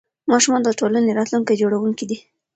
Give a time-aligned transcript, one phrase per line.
[0.31, 2.17] ماشومان د ټولنې راتلونکي جوړونکي دي.